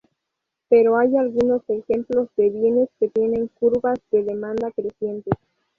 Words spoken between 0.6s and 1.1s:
Pero